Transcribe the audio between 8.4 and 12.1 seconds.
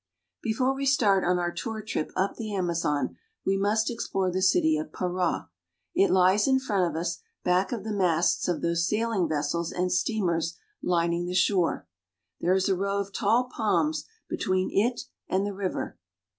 of those saiHng vessels and steamers lining the shore.